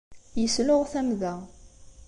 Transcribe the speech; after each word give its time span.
Yesluɣ 0.41 0.81
tamda. 0.91 1.33